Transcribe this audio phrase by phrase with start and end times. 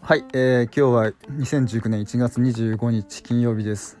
[0.00, 3.98] はい、えー、今日は2019年1月25日金曜日です。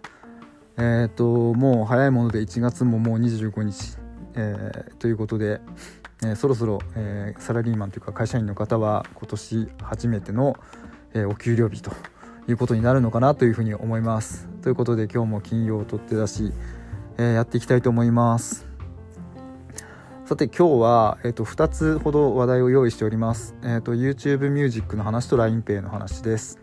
[0.78, 3.98] えっ、ー、ともう早いもので1月ももう25日、
[4.34, 5.60] えー、ということで、
[6.22, 10.56] えー、そろそろ、え、サラリーマンというか会社員の方は今年初めての、
[11.12, 11.90] え、お給料日と
[12.48, 14.48] いうことになるのかなというふうに思います。
[14.62, 16.50] ということで今日も金曜を取って出し、
[17.18, 18.65] え、やっていきたいと思います。
[20.26, 26.58] さて今日は、えーと、2つほど話題を用意しております、えーと、YouTube ミュージックの話と LINEPay の話です。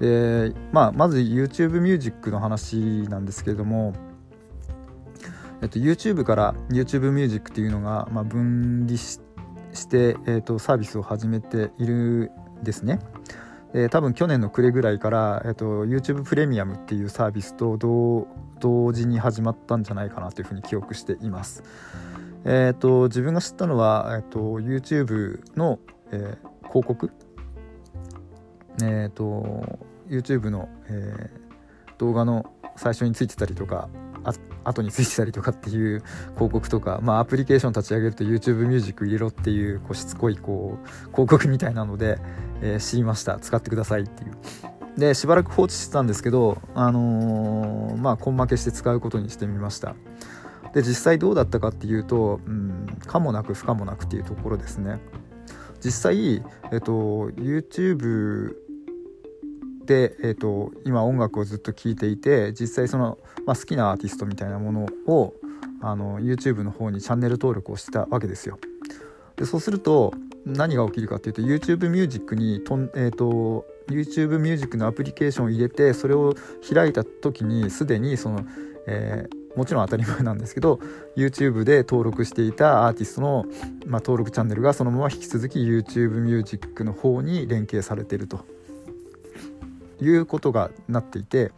[0.00, 2.76] で、まあ、まず YouTube ミュージックの話
[3.08, 3.94] なんですけれども、
[5.62, 9.18] えーと、YouTube から YouTube ミュージックっていうのが、まあ、分離し
[9.72, 12.98] して、えー、とサービスを始めているんですね。
[13.72, 21.62] で多分去年の暮れぐらいから、えー、と YouTube プレミアムっていうサービスと同時に始まったんじゃないかなというふうに記憶しています。
[22.44, 25.78] えーと、自分が知ったのは、えーと、YouTube の、
[26.10, 27.10] えー、広告、
[28.82, 33.88] えーと、YouTube の、えー、動画の最初についてたりとか
[34.24, 34.32] あ
[34.64, 36.02] 後についてたりとかっていう
[36.34, 42.18] 広告とか、まあ、アプリケーション立ち上げると YouTube ミュージック入れろっていうこうしつこいこう広告みたいなので、
[42.62, 43.38] えー、知りました。
[43.38, 44.32] 使ってくださいっていう。
[44.98, 49.96] でしばらく放置してたんですけどあのー、まあ根負けして使うことにしてみました。
[50.74, 55.00] で実際どうだったかっていうと、うん、可もなく不可もなくっていうところですね。
[55.82, 58.54] 実際、えっと、YouTube
[59.84, 65.34] で、えっと、今音楽をずっと聴いていて実際その、まあ、好きなアーティストみたいなものを
[65.80, 68.58] あの YouTube の方にチャンネル登録をしたわけですよ。
[69.36, 70.12] でそうすると
[70.44, 76.34] 何が起きるかっていうと YouTube ミュージックにとん、えーと、YouTube ミュージックのアプリケーションを入れてそれを
[76.68, 78.40] 開いた時にすでにその、
[78.88, 80.80] えーもちろん当たり前なんですけど
[81.16, 83.44] YouTube で登録していたアーティストの、
[83.86, 88.44] まあ、登録チャンネルがそのまま引き続き YouTube ミュージックの方に連携されていると。
[90.00, 91.52] いうことがなっていて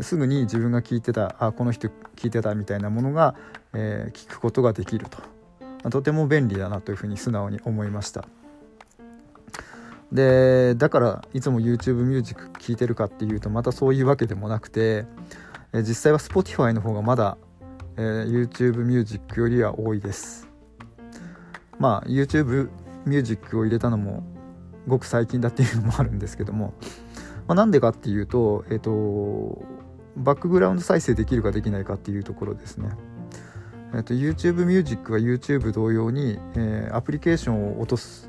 [0.00, 3.34] すぐに自分が聞いてたあこの人聞いてたみたいなものが、
[3.72, 5.06] えー、聞くことができる
[5.82, 8.26] と、とても便利だなというふうに素直に思いました。
[10.12, 15.04] でだからいつも YouTube ミュージック聞いてるかっていうとまたそういうわけでもなくて
[15.82, 17.36] 実際は Spotify の方がまだ、
[17.96, 20.48] えー、YouTube ミュージックよりは多いです。
[21.78, 22.68] まあ YouTube
[23.06, 24.22] ミュージックを入れたのも
[24.86, 26.74] ごく最近だっていうのもあるんですけども、
[27.46, 29.62] まあ、なんでかっていうとえっ、ー、と
[30.16, 32.90] バックグラウンド再生できるかできないかっていうところですね。
[33.94, 38.28] えーと、YouTube ミュージックは YouTube 同様に、え、アプリケーションを落とす。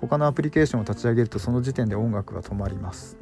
[0.00, 3.16] 他のアプリケーションを立ち上げるとその時点で音楽が止まります。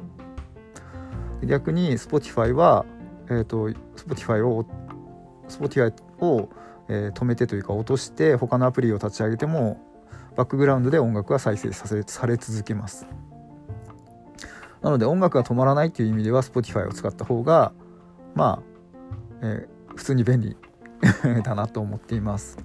[1.43, 2.85] 逆に Spotify は
[3.29, 4.65] えーと、Spotify を
[5.49, 6.49] Spotify を、
[6.87, 9.81] えー、止めてというか落として他のアプリを立ち上げても
[10.35, 13.07] バックグラウンドで音楽が再生させされ続けます
[14.81, 17.73] なので音楽が止まらないっていう意味では Spotify を使った方が
[18.35, 18.63] まあ、
[19.41, 20.55] えー、普通に便利
[21.43, 22.57] だなと思っています。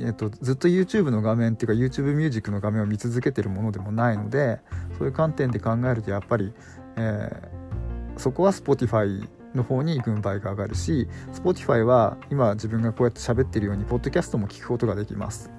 [0.00, 4.60] えーと、ずっと YouTube の画面っていうか YouTube ミュージックの画面を見続けてるものでもないので
[4.96, 6.52] そういう観点で考えるとやっぱり、
[6.96, 15.50] えー、そこは Spotify の方に軍配が上がるし Spotify は今自分がこうやって喋ってるようにポッドキャストも聞くことができます。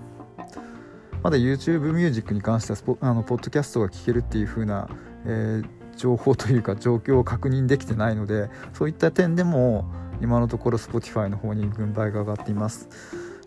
[1.22, 4.88] まだ YouTube ミュージックに関してはポあのポッドキャストが聞けるっていう風な、
[5.26, 9.86] えー、情報というか状況を確認できてないのでそういった点でも
[10.22, 12.88] 今のところ Spotify の方に軍配が上がっています。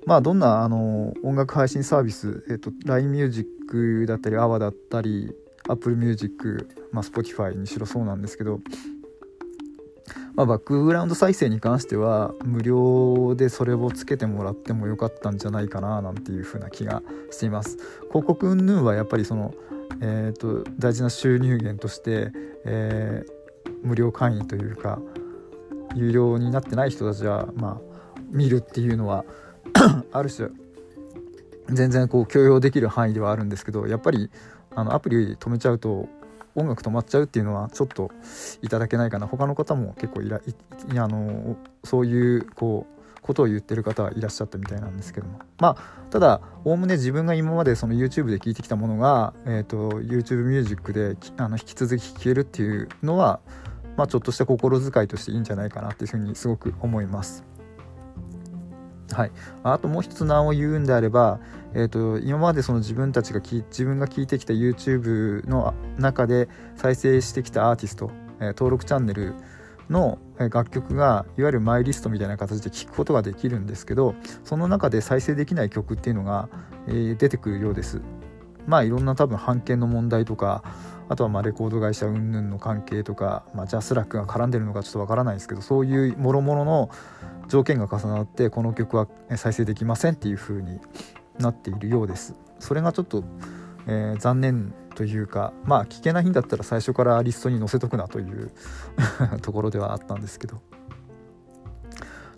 [0.05, 5.33] まあどんなあの音楽配信サービス、えーと、LINE ミュージックだったり AWA だったり
[5.69, 8.61] Apple Music、まあ、Spotify にしろそうなんですけど
[10.35, 17.77] まあ、バックグラウンド再生に関しては無料でそれをつけてもらってもよかったんじゃないかななんていう風な気がしています。
[18.09, 19.55] 広告云々はやっぱりその、
[20.01, 22.33] えーと、大事な収入源として、
[22.65, 25.01] えー、無料会員というか
[25.95, 29.25] 有料になってない人たちはまあ見るっていうのは
[30.13, 30.49] ある種
[31.69, 34.31] 全然こう許容できる範囲ではあるんですけどやっぱり
[34.75, 36.09] あのアプリ止めちゃうと
[36.55, 38.11] 音楽止まっちゃうっていうのはちょっと
[38.63, 53.41] いただけないかな他の方も結構いらいあのそういうこうことを言ってる方はいらっしゃったみたいなんですけどもまあただおおむね自分が今までその YouTube で聴いてきたものが、えーと、YouTube ミュージックであの引き続き聴けるっていうのは、
[53.97, 57.45] まあ、ちょっとした心遣いとしていいんじゃないかなっていうふうにすごく思います。
[59.11, 59.33] はい、
[59.63, 61.41] あともう一つ難を言うんであれば、
[61.75, 68.11] えーと、今までその自分たちが自分が聞いてきた YouTube の中で再生してきたアーティスト、
[68.41, 69.35] えー、登録チャンネル
[69.91, 74.15] の楽曲がいわゆるマイリストみたいな形で聴くことができるんですけど
[74.45, 76.49] その中で再生できない曲っていうのが、
[76.89, 78.01] えー、出てくるようです。
[78.67, 80.63] まあいろんな多分版権の問題とか
[81.09, 86.91] あとはまあレコード会社云々の関係とか、まあ、ジャスラックが絡んでるのかちょっとわからないですけどそういうもろもろの
[87.49, 90.81] 条件が重なってこの曲は再生できませんっていう風に
[91.39, 92.35] なっているようです。
[92.59, 93.25] それがちょっと、
[93.87, 98.53] えー、残念というかまあ聞けないんだったら最初からリストに載せとくなという
[99.43, 100.61] ところではあったんですけど。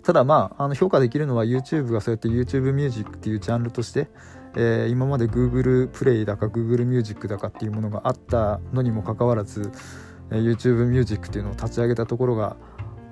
[0.03, 4.07] ただまああの評価できるのは YouTube がそうやって YouTube ミュージックっていうジャンルとして、
[4.55, 9.71] えー、今まで Google プレイだか Google ミュージックだかっていうものがあったのにもかかわらず、
[10.31, 12.57] えー、YouTube ミュージックっていうのを立ち上げたところが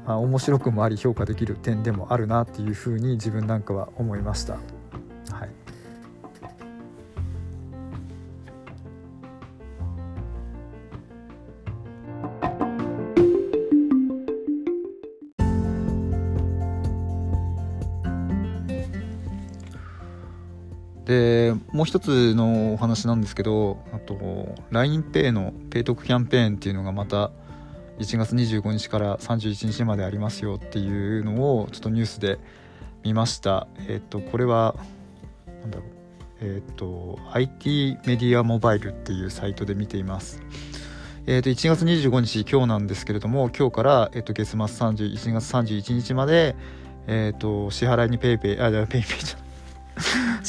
[0.05, 4.57] あ面白くもあり評価できる点でもあるなっていうふうに自分なんかは思いました。
[21.13, 24.15] でもう一つのお話なんですけどあと
[24.71, 27.31] LINEPay のペイトクキャンペーンっていうのがまた
[27.99, 32.39] 1月25日から31日までありますよっていうのをちょっとニュースで
[33.03, 33.67] 見ました。
[33.87, 34.75] えっ、とこれは
[35.61, 35.87] なんだろう
[36.41, 40.41] えっ、と IT メディアモバイルっていうサイトで見ています。
[41.27, 46.55] えっ、と1月25日今日なんですけれども今日から、えっ、と月末31月31日まで
[47.05, 49.43] えっ、と支払いに PayPay あじゃ PayPay じゃ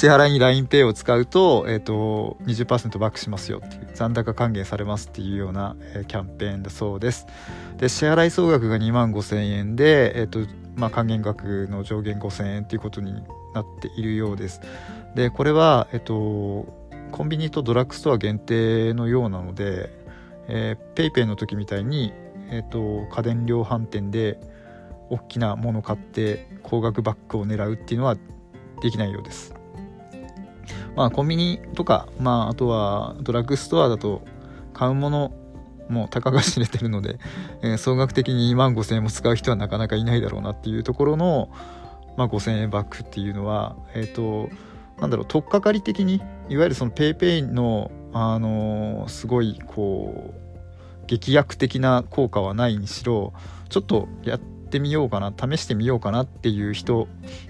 [0.04, 7.26] 支払いに LINEPay を使うと,、えーと、20%バックしますよっていう残高還元されますっていうような、えー、キャンペーンだそうです
[7.78, 10.40] で支払い総額が2万5000円で、えーと
[10.76, 13.14] まあ、還元額の上限5000円っていうことに
[13.54, 14.60] なっているようです
[15.14, 16.66] でこれは、えーと、
[17.10, 19.88] コンビニとドラッグストア限定のようなので、
[20.48, 22.12] えー、PayPay の時みたいに、
[22.50, 24.38] えーと家電量販店で
[25.08, 28.16] 大きなもの買って高額バッグを狙うっていうのは
[28.82, 29.54] できないようです。
[30.96, 34.23] まあコンビニとか、まああとはドラッグストアだと
[34.73, 35.32] 買うもの
[35.88, 37.19] もたかが知れてるので、
[37.62, 41.50] えー、総額的に2万5000円も使う人はなかなかいないだろうなっていうところの、
[42.17, 44.49] まあ、5000円バックっていうのは、え、ー、と、
[45.00, 53.35] なんだろう、取っかかり的に、いわゆるその PayPay の、あのー、すごい、こう、劇薬的な効果はないにしろ、
[53.69, 57.06] ちょっとやってってみようかな試してみようかなっていう人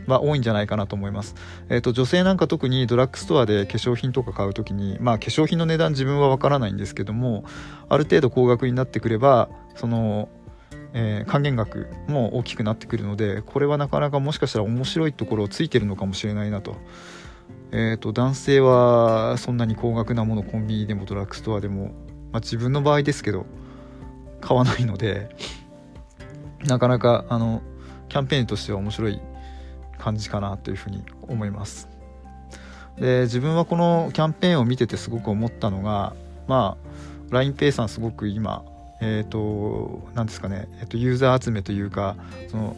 [0.06, 1.34] は多いんじゃないかなと思います、
[1.70, 7.46] えーと、女性なんか特にドラッグストアで化粧品とか買う時にまあ化粧品の値段自分はわからないんですけども
[7.88, 10.28] ある程度高額になってくればその
[10.96, 16.76] えー、還元額も大きくなってくるのでこれはなかなかもしかしたら面白いところをついてるのかもしれないなと,、
[17.72, 21.86] えーと、男性はそんなに高額なものコンビニでもドラッグストアでも、
[22.30, 23.44] まあ、自分の場合ですけど
[24.40, 25.34] 買わないので
[26.66, 27.62] なかなかあの
[28.08, 29.20] キャンペーンとしては面白い
[29.98, 31.88] 感じかなというふうに思います。
[32.98, 36.14] で自分はこのキャンペーンを見ててすごく思ったのが
[36.46, 36.76] ま
[37.30, 38.64] あ LINEPay さんすごく今
[39.00, 42.16] えっ、ー、と何ですかね、えー、とユーザー集めというか
[42.48, 42.76] その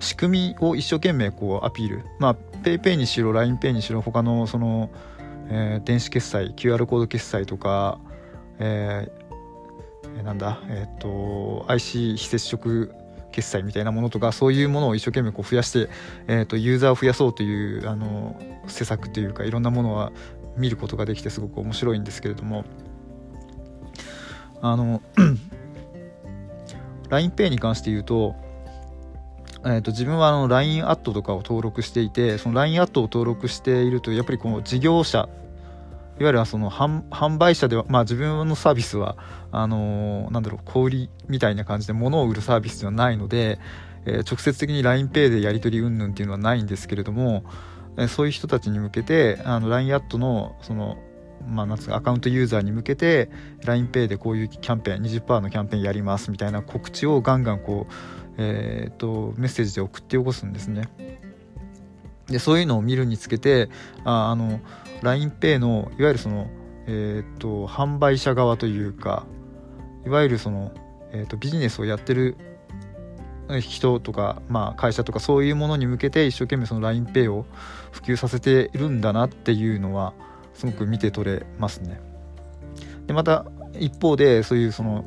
[0.00, 2.04] 仕組みを一生懸命こうアピール。
[2.18, 4.90] まあ PayPay にしろ LINEPay にしろ他のその、
[5.48, 7.98] えー、電子決済 QR コード決済とか、
[8.58, 12.94] えー、なんだえっ、ー、と IC 非接触
[13.32, 15.88] 決済みたいなものとかそういうものを一生懸命こう増やして、
[16.26, 20.12] えー、とユーザーを増やそうというあの施策というかいろんなものは
[20.56, 22.64] 見ることができてすごく面白いんですけれども
[24.60, 25.02] あの
[27.10, 28.36] LINEPay に関して言うと,、
[29.64, 35.28] えー、と自分はあの LINE アットとかを登録していてその LINE アットを登録しているとやっぱりこの事業者
[36.20, 39.16] いわゆるその販売者では、まあ自分のサービスは、
[39.52, 43.58] あのー、なんだろう、小売りみたいな感じで物を売るサービスではないので、
[44.04, 47.44] えー、直接的に LINEPay でやり取り云々っていうのはないんですけれども、
[47.96, 50.98] えー、そういう人たちに向けて、あの LINE アットの、その、
[51.46, 53.30] まあ、なんつうかアカウントユーザーに向けて
[53.62, 57.92] LINEPay でこういうキャンペーン20%のキャンペーンやりますみたいな告知をガンガンこう、
[58.38, 60.88] えーとメッセージで送って起こすんですね。
[62.28, 63.68] でそういうのを見るにつけて
[64.04, 64.60] ああの
[65.02, 66.48] LINEPay のいわゆるその、
[66.86, 69.26] えーと、販売者側というか
[70.04, 70.72] いわゆるその、
[71.12, 72.36] えーと、ビジネスをやってる
[73.60, 77.46] 人とか、まあ、会社とかそういうものに向けて一生懸命その LINEPay を
[77.92, 80.12] 普及させているんだなっていうのは
[80.52, 82.00] すごく見て取れますね。
[83.06, 83.46] でまた
[83.78, 85.04] 一方でそういうその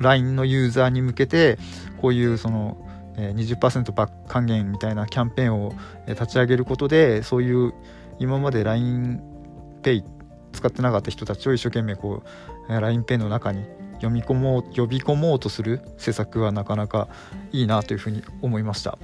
[0.00, 1.58] LINE のユーザーに向けて
[2.00, 2.84] こういうその
[3.16, 5.72] 20%バック還元みたいなキャンペーンを
[6.06, 7.74] 立ち上げることでそういう
[8.18, 10.04] 今まで LINEPay
[10.52, 12.22] 使ってなかった人たちを一生懸命こ
[12.68, 13.64] う LINEPay の中に
[13.96, 17.08] 読み込もう呼び込もうとする施策はなかなか
[17.52, 18.98] いいなというふうに思いました。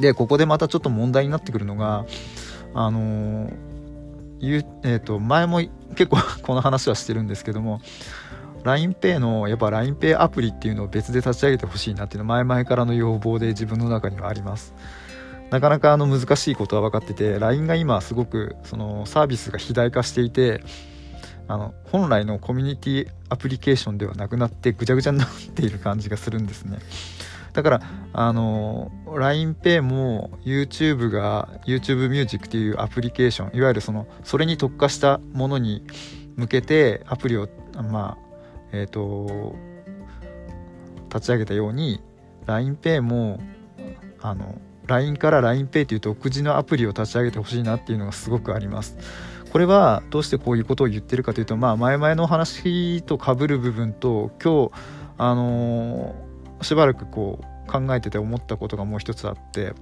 [0.00, 2.04] でここでまたちょっと問題になってくるのが
[2.74, 3.74] あのー
[4.82, 5.60] えー、と前も
[5.94, 7.80] 結構 この話はしてるんですけども
[8.64, 14.74] LINEPay のやっぱ LINEPay アプリっていうのを別で立ち上げてほしいなっていうのは前々からの要望で自分の中にはあります。
[15.50, 20.64] なかなかあの難しいことは分かってて LINE が今すごくそのサービスが肥大化していて
[21.46, 26.78] あの本来のコミュニティアプリケーションではなくなってぐちゃぐちゃになっている感じがするんですね。
[27.52, 27.80] だから
[28.12, 35.84] あの LINEPay も YouTube が YouTube Music っていうアプリケーションいわゆるそのそれに特化したものに
[36.36, 37.48] 向けてアプリを
[37.90, 38.23] まあ
[38.74, 39.54] えっ、ー、と
[41.08, 42.00] 立ち上げたように
[42.46, 43.38] LINEPay も
[44.20, 48.98] あの LINE から LINEPay という独自のアプリを立ち上げてほしいなっていうのがすごくあります。
[49.52, 54.72] これはどうしてこういうことを言ってるかというとまあ前々の話とかぶる部分と今日
[55.16, 59.72] あのー、しばらくこう考えてて思ったことがもう一つあって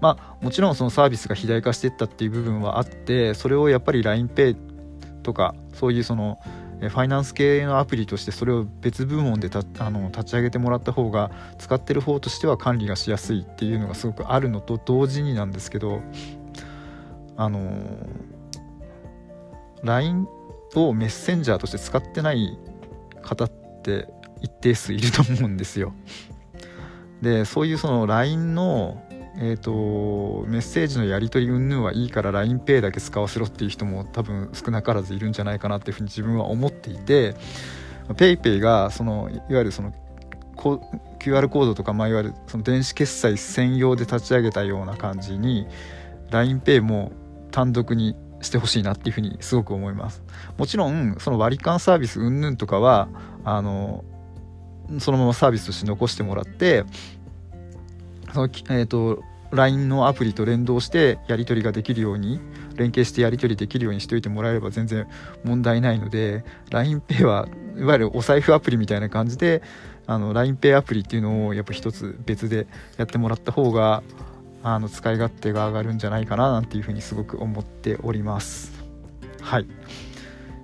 [0.00, 4.56] まあもちろんそのサービスが肥大化していったっていう部分はあってそれをやっぱり LINEPay
[5.22, 6.40] とかそういうその
[6.88, 16.00] ファイナンス系のアプリとしてそれを別部門でたあの立ち上げてもらった方が使ってる方としては管理がしやすいっていうのがすごくあるのと同時になんですけど
[17.36, 17.84] あの
[19.82, 20.26] LINE
[20.74, 22.58] をメッセンジャーとして使ってない
[23.22, 24.08] 方って
[24.40, 25.92] 一定数いると思うんですよ。
[27.20, 29.00] でそういうその LINE の
[29.38, 37.34] えーと、メッセージのやり取り云々はいいから LINEPay だけ使わせろっていう人も多分少なからずいるんじゃないかなっていうふうに自分は思っていて
[38.08, 39.94] PayPay がそのいわゆるその
[41.18, 45.66] QR コードとか、まあ、いわゆるその電子決済専用で立ち上げたような感じに
[46.30, 47.12] LINEPay も
[47.50, 50.22] 単独にしてほしいなっていうふうにすごく思います。
[50.58, 53.08] もちろんその割り勘サービス云々とかは
[53.44, 54.04] あの
[54.98, 56.84] そのままサービスとして残してもらって
[58.32, 59.22] その、えーと、
[59.52, 62.40] LINE のアプリと連動してやり取りができるように
[62.74, 65.06] 連携してやり取りできるようにしておいてもらえれば全然
[65.44, 67.46] 問題ないので LINEPay は
[67.76, 69.62] いわゆるお財布アプリみたいな感じで
[70.06, 74.02] LINEPay アプリっていうのをやっぱ一つ別でやってもらった方が
[74.62, 78.72] あの使い勝手が上がるんじゃないかななんていうふうにすごく思っております。
[79.40, 79.66] はい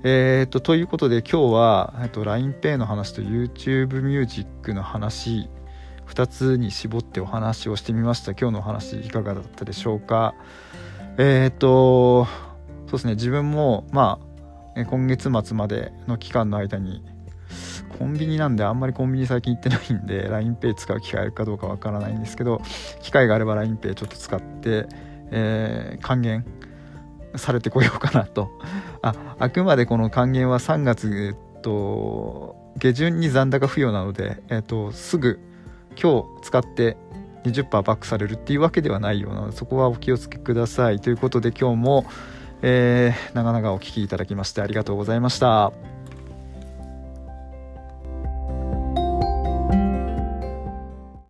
[0.05, 5.51] えーと、ということで今日は、えっと、LINEPay の話と YouTube ミュージックの話
[6.09, 8.33] 2つに絞ってお話をしてみました。
[8.33, 10.35] 今日のお話いかがだったでしょうか？
[11.19, 12.31] えっ、とそ
[12.89, 13.15] うですね。
[13.15, 14.19] 自分もま
[14.77, 17.05] あ今月末までの期間の間に
[17.99, 22.63] コンビニなんであんまりコンビニ最近行ってないんで LINEPay 使う機会あるかどうかわからないんですけど
[23.03, 24.87] 機会があれば LINEPay ちょっと使って、
[25.31, 26.45] えー、還元
[27.37, 28.51] されてこようかなと。
[29.03, 35.39] ああくまでこの還元は3月、えっと、下旬に残高付与なので、えっと、すぐ
[36.01, 36.97] 今日使って
[37.45, 42.07] 20%バックされるっていうわけではないようなのでそこはお気をつけくださいということで今日も、
[42.63, 45.98] えー、長々お聴きいただきましてありがとうございました。